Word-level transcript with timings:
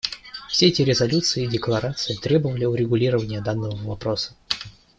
Все 0.49 0.65
эти 0.69 0.81
резолюции 0.81 1.43
и 1.43 1.47
декларации 1.47 2.15
требовали 2.15 2.65
урегулирования 2.65 3.39
данного 3.39 3.75
вопроса. 3.75 4.33